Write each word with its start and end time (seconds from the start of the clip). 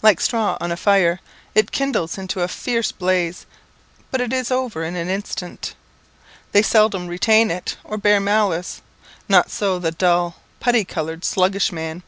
Like 0.00 0.22
straw 0.22 0.56
on 0.58 0.72
a 0.72 0.76
fire, 0.78 1.20
it 1.54 1.70
kindles 1.70 2.16
into 2.16 2.40
a 2.40 2.48
fierce 2.48 2.92
blaze, 2.92 3.44
but 4.10 4.22
it 4.22 4.32
is 4.32 4.50
over 4.50 4.82
in 4.82 4.96
an 4.96 5.10
instant. 5.10 5.74
They 6.52 6.62
seldom 6.62 7.08
retain 7.08 7.50
it, 7.50 7.76
or 7.84 7.98
bear 7.98 8.18
malice. 8.18 8.80
Not 9.28 9.50
so 9.50 9.78
the 9.78 9.90
dull, 9.90 10.36
putty 10.60 10.86
coloured, 10.86 11.26
sluggish 11.26 11.72
man. 11.72 12.02